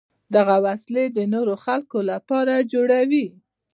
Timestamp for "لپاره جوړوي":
2.11-3.25